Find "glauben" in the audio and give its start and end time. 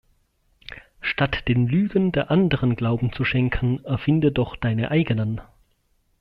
2.75-3.13